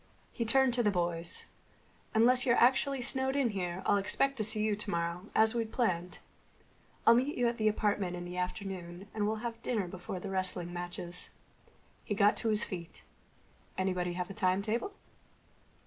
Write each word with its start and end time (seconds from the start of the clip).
He 0.31 0.45
turned 0.45 0.73
to 0.73 0.81
the 0.81 0.89
boys. 0.89 1.43
"Unless 2.15 2.43
you're 2.43 2.55
actually 2.55 3.03
snowed 3.03 3.35
in 3.35 3.49
here 3.49 3.83
I'll 3.85 3.97
expect 3.97 4.35
to 4.37 4.43
see 4.43 4.61
you 4.63 4.75
tomorrow, 4.75 5.29
as 5.35 5.53
we'd 5.53 5.71
planned. 5.71 6.17
I'll 7.05 7.13
meet 7.13 7.37
you 7.37 7.47
at 7.47 7.57
the 7.59 7.67
apartment 7.67 8.15
in 8.15 8.25
the 8.25 8.35
afternoon, 8.35 9.09
and 9.13 9.27
we'll 9.27 9.45
have 9.45 9.61
dinner 9.61 9.87
before 9.87 10.19
the 10.19 10.31
wrestling 10.31 10.73
matches." 10.73 11.29
He 12.03 12.15
got 12.15 12.35
to 12.37 12.49
his 12.49 12.63
feet. 12.63 13.03
"Anybody 13.77 14.13
have 14.13 14.31
a 14.31 14.33
timetable?" 14.33 14.91